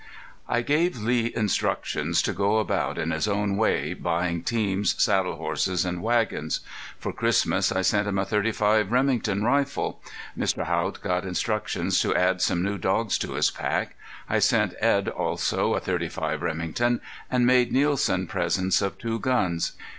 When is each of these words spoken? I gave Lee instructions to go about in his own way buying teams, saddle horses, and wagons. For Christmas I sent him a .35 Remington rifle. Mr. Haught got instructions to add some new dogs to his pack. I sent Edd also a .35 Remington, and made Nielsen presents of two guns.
I 0.49 0.63
gave 0.63 0.97
Lee 0.97 1.31
instructions 1.35 2.23
to 2.23 2.33
go 2.33 2.57
about 2.57 2.97
in 2.97 3.11
his 3.11 3.27
own 3.27 3.55
way 3.55 3.93
buying 3.93 4.41
teams, 4.41 4.95
saddle 4.99 5.35
horses, 5.35 5.85
and 5.85 6.01
wagons. 6.01 6.61
For 6.97 7.13
Christmas 7.13 7.71
I 7.71 7.83
sent 7.83 8.07
him 8.07 8.17
a 8.17 8.25
.35 8.25 8.89
Remington 8.89 9.43
rifle. 9.43 10.01
Mr. 10.35 10.63
Haught 10.65 11.01
got 11.03 11.23
instructions 11.23 11.99
to 12.01 12.15
add 12.15 12.41
some 12.41 12.63
new 12.63 12.79
dogs 12.79 13.19
to 13.19 13.33
his 13.33 13.51
pack. 13.51 13.95
I 14.27 14.39
sent 14.39 14.73
Edd 14.81 15.07
also 15.07 15.75
a 15.75 15.79
.35 15.81 16.41
Remington, 16.41 16.99
and 17.29 17.45
made 17.45 17.71
Nielsen 17.71 18.25
presents 18.25 18.81
of 18.81 18.97
two 18.97 19.19
guns. 19.19 19.73